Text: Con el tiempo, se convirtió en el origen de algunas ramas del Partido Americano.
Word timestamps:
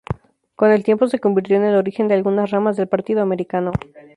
Con 0.55 0.71
el 0.71 0.83
tiempo, 0.83 1.05
se 1.07 1.19
convirtió 1.19 1.57
en 1.57 1.63
el 1.63 1.75
origen 1.75 2.07
de 2.07 2.15
algunas 2.15 2.49
ramas 2.49 2.75
del 2.75 2.87
Partido 2.87 3.21
Americano. 3.21 3.71